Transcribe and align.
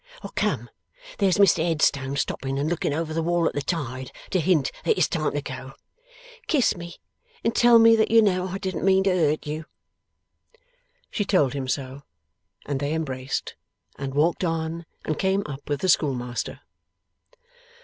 Come! 0.33 0.71
There's 1.19 1.37
Mr 1.37 1.63
Headstone 1.63 2.15
stopping 2.17 2.57
and 2.57 2.67
looking 2.67 2.91
over 2.91 3.13
the 3.13 3.21
wall 3.21 3.45
at 3.45 3.53
the 3.53 3.61
tide, 3.61 4.11
to 4.31 4.39
hint 4.39 4.71
that 4.83 4.97
it's 4.97 5.07
time 5.07 5.33
to 5.33 5.43
go. 5.43 5.73
Kiss 6.47 6.75
me, 6.75 6.95
and 7.43 7.53
tell 7.55 7.77
me 7.77 7.95
that 7.95 8.09
you 8.09 8.23
know 8.23 8.47
I 8.47 8.57
didn't 8.57 8.83
mean 8.83 9.03
to 9.03 9.11
hurt 9.15 9.45
you.' 9.45 9.65
She 11.11 11.23
told 11.23 11.53
him 11.53 11.67
so, 11.67 12.01
and 12.65 12.79
they 12.79 12.95
embraced, 12.95 13.53
and 13.95 14.15
walked 14.15 14.43
on 14.43 14.87
and 15.05 15.19
came 15.19 15.43
up 15.45 15.69
with 15.69 15.81
the 15.81 15.87
schoolmaster. 15.89 16.61